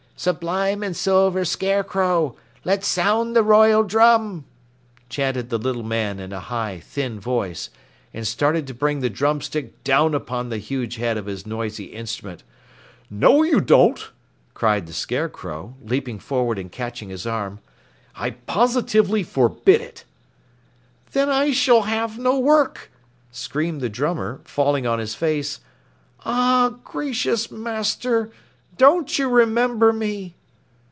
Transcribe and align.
Sublime 0.17 0.83
and 0.83 0.95
silver 0.95 1.43
Scarecrow, 1.43 2.35
Let 2.63 2.83
sound 2.83 3.35
the 3.35 3.41
royal 3.41 3.81
drum! 3.81 4.45
chanted 5.09 5.49
the 5.49 5.57
little 5.57 5.81
man 5.81 6.19
in 6.19 6.31
a 6.31 6.39
high, 6.39 6.79
thin 6.79 7.19
voice, 7.19 7.71
and 8.13 8.27
started 8.27 8.67
to 8.67 8.75
bring 8.75 8.99
the 8.99 9.09
drumstick 9.09 9.83
down 9.83 10.13
upon 10.13 10.49
the 10.49 10.59
huge 10.59 10.97
head 10.97 11.17
of 11.17 11.25
his 11.25 11.47
noisy 11.47 11.85
instrument. 11.85 12.43
"No 13.09 13.41
you 13.41 13.59
don't!" 13.59 14.11
cried 14.53 14.85
the 14.85 14.93
Scarecrow, 14.93 15.73
leaping 15.83 16.19
forward 16.19 16.59
and 16.59 16.71
catching 16.71 17.09
his 17.09 17.25
arm. 17.25 17.57
"I 18.15 18.29
positively 18.29 19.23
forbid 19.23 19.81
it!" 19.81 20.03
"Then 21.13 21.31
I 21.31 21.51
shall 21.51 21.81
have 21.81 22.19
no 22.19 22.37
work!" 22.37 22.91
screamed 23.31 23.81
the 23.81 23.89
drummer, 23.89 24.39
falling 24.43 24.85
on 24.85 24.99
his 24.99 25.15
face. 25.15 25.61
"Ah, 26.23 26.75
Gracious 26.83 27.49
Master, 27.49 28.29
don't 28.77 29.19
you 29.19 29.29
remember 29.29 29.91
me?" 29.93 30.33